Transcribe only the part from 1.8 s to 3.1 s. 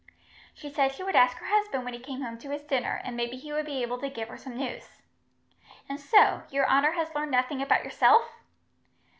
when he came home to his dinner,